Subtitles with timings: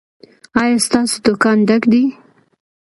[0.61, 2.03] ایا ستاسو دکان ډک دی؟